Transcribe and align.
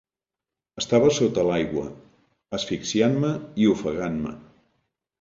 Estava 0.81 1.11
sota 1.17 1.43
l'aigua, 1.51 1.85
asfixiant-me 2.61 3.33
i 3.67 3.71
ofegant-me. 3.77 4.39